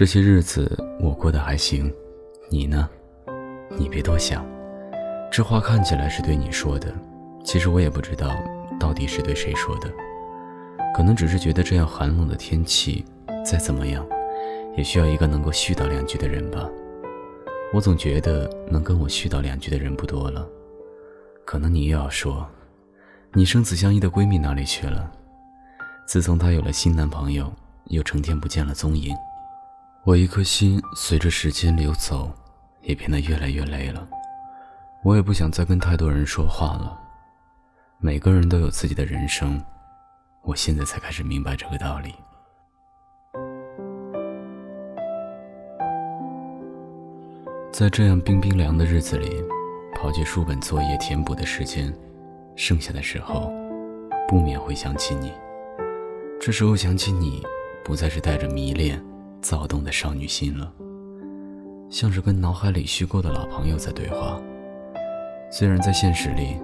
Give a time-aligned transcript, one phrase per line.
[0.00, 1.92] 这些日子我过得还行，
[2.48, 2.88] 你呢？
[3.78, 4.42] 你别多想，
[5.30, 6.90] 这话看起来是对你说的，
[7.44, 8.34] 其实我也不知道
[8.78, 9.92] 到底是对谁说的，
[10.94, 13.04] 可能只是觉得这样寒冷的天气，
[13.44, 14.02] 再怎么样，
[14.74, 16.66] 也需要一个能够絮叨两句的人吧。
[17.74, 20.48] 我总觉得能跟我絮叨两句的人不多了，
[21.44, 22.48] 可能你又要说，
[23.34, 25.12] 你生死相依的闺蜜哪里去了？
[26.06, 27.52] 自从她有了新男朋友，
[27.88, 29.14] 又成天不见了踪影。
[30.02, 32.32] 我一颗心随着时间流走，
[32.80, 34.08] 也变得越来越累了。
[35.04, 36.98] 我也不想再跟太多人说话了。
[37.98, 39.62] 每个人都有自己的人生，
[40.42, 42.14] 我现在才开始明白这个道理。
[47.70, 49.44] 在这样冰冰凉的日子里，
[49.94, 51.94] 刨去书本作业填补的时间，
[52.56, 53.52] 剩下的时候，
[54.26, 55.30] 不免会想起你。
[56.40, 57.42] 这时候想起你，
[57.84, 58.98] 不再是带着迷恋。
[59.40, 60.70] 躁动的少女心了，
[61.88, 64.40] 像是跟脑海里虚构的老朋友在对话。
[65.50, 66.56] 虽然在现实里，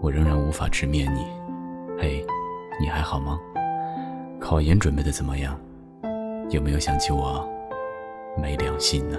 [0.00, 1.24] 我仍然无法直面你。
[1.98, 2.24] 嘿，
[2.80, 3.38] 你还好吗？
[4.40, 5.58] 考研准备的怎么样？
[6.50, 7.48] 有没有想起我？
[8.36, 9.16] 没良心呢。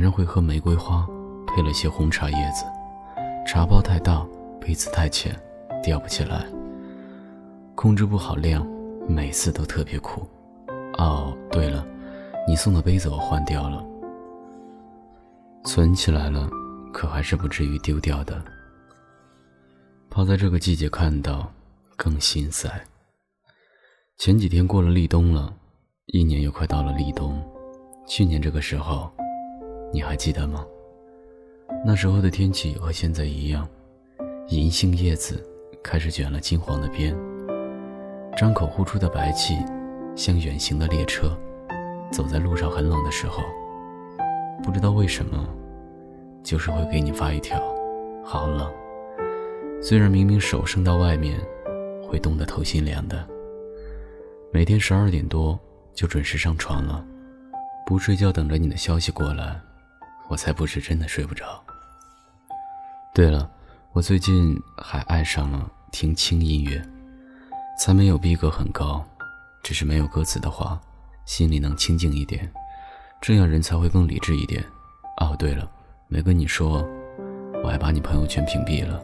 [0.00, 1.06] 人会喝玫瑰花，
[1.46, 2.64] 配了些红茶叶子。
[3.46, 4.26] 茶包太大，
[4.58, 5.38] 杯子太浅，
[5.82, 6.46] 吊不起来。
[7.74, 8.66] 控制不好量，
[9.06, 10.26] 每次都特别苦。
[10.96, 11.86] 哦，对了，
[12.48, 13.84] 你送的杯子我换掉了，
[15.64, 16.48] 存起来了，
[16.94, 18.42] 可还是不至于丢掉的。
[20.08, 21.52] 怕在这个季节看到，
[21.96, 22.68] 更心塞。
[24.16, 25.52] 前几天过了立冬了，
[26.06, 27.38] 一年又快到了立冬。
[28.06, 29.10] 去年这个时候，
[29.92, 30.64] 你还记得吗？
[31.84, 33.68] 那时候的天气和现在一样，
[34.48, 35.42] 银杏叶子
[35.82, 37.16] 开始卷了金黄的边，
[38.36, 39.56] 张口呼出的白气
[40.14, 41.36] 像远行的列车，
[42.12, 43.42] 走在路上很冷的时候，
[44.62, 45.48] 不知道为什么，
[46.42, 47.60] 就是会给你发一条，
[48.24, 48.70] 好冷。
[49.82, 51.40] 虽然明明手伸到外面，
[52.06, 53.26] 会冻得透心凉的。
[54.52, 55.58] 每天十二点多
[55.94, 57.04] 就准时上床了。
[57.86, 59.60] 不睡觉，等着你的消息过来，
[60.30, 61.60] 我才不是真的睡不着。
[63.12, 63.50] 对了，
[63.92, 66.80] 我最近还爱上了听轻音乐，
[67.76, 69.04] 才没有逼格很高，
[69.64, 70.80] 只是没有歌词的话，
[71.26, 72.48] 心里能清静一点，
[73.20, 74.64] 这样人才会更理智一点。
[75.16, 75.68] 哦，对了，
[76.06, 76.88] 没跟你说，
[77.64, 79.02] 我还把你朋友圈屏蔽了，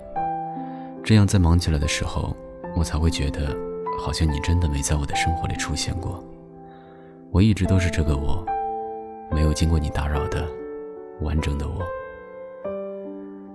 [1.05, 2.37] 这样在忙起来的时候，
[2.77, 3.53] 我才会觉得
[3.99, 6.25] 好像你真的没在我的生活里出现过。
[7.33, 8.47] 我一直都是这个我。
[9.33, 10.49] 没有经过你打扰的
[11.21, 11.83] 完整的我，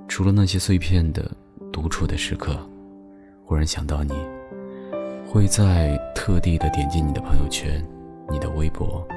[0.07, 1.29] 除了那些碎片的
[1.71, 2.57] 独处的时刻，
[3.45, 4.13] 忽然想到你，
[5.27, 7.85] 会在特地的点进你的朋友圈、
[8.29, 9.07] 你的微博，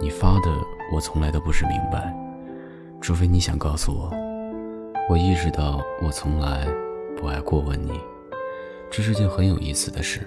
[0.00, 0.50] 你发的
[0.94, 2.14] 我从来都不是明白，
[3.00, 4.12] 除非你想告诉我。
[5.08, 6.66] 我意识到我从来
[7.16, 8.00] 不爱过问你，
[8.90, 10.20] 这是件很有意思的事。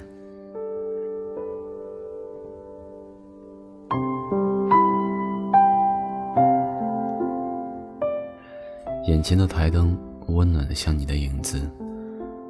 [9.10, 9.98] 眼前的台灯
[10.28, 11.68] 温暖的像你的影子，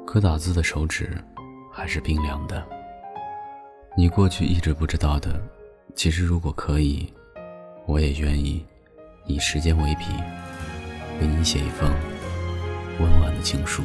[0.06, 1.16] 可打字的手指
[1.72, 2.62] 还是冰凉的。
[3.96, 5.40] 你过去一直不知道的，
[5.94, 7.10] 其实如果可以，
[7.86, 8.62] 我也愿意
[9.24, 10.04] 以时间为笔，
[11.22, 11.90] 为你写一封
[12.98, 13.82] 温婉的情书。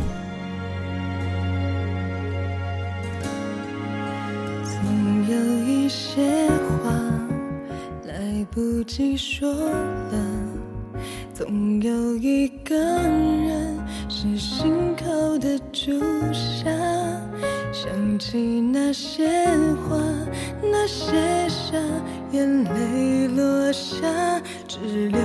[4.65, 6.49] 总有一些
[6.83, 6.91] 话
[8.03, 10.64] 来不及说了。
[11.35, 15.99] 总有一个人是心口的朱
[16.31, 16.71] 砂，
[17.73, 19.27] 想起那些
[19.75, 19.97] 话，
[20.61, 21.11] 那些
[21.49, 21.77] 傻，
[22.31, 25.19] 眼泪落下，只留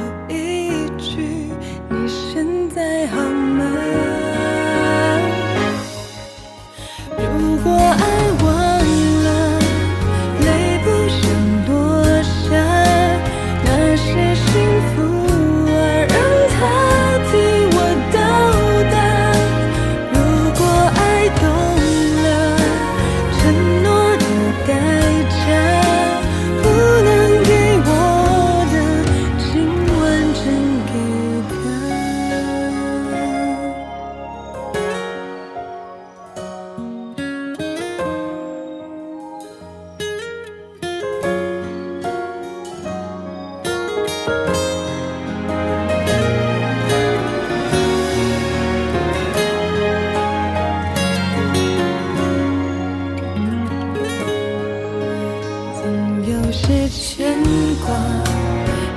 [56.71, 57.37] 些牵
[57.85, 57.89] 挂，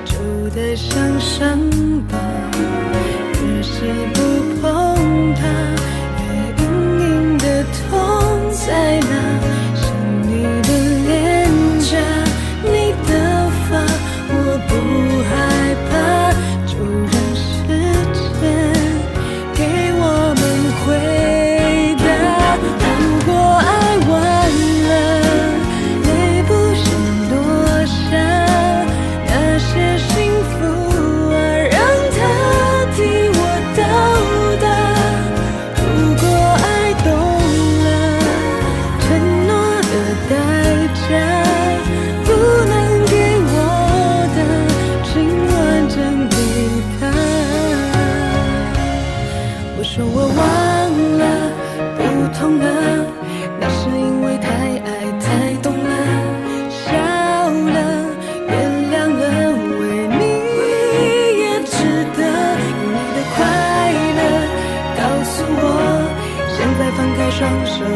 [0.06, 0.14] 旧
[0.52, 1.60] 的像伤
[2.08, 2.16] 疤，
[3.42, 3.72] 越是
[4.14, 5.42] 不碰它，
[6.20, 6.24] 越
[6.64, 6.64] 隐
[7.02, 7.81] 隐的痛
[8.52, 9.12] 在。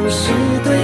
[0.10, 0.32] 是
[0.64, 0.77] 对